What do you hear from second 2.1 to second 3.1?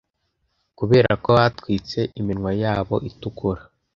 iminwa yabo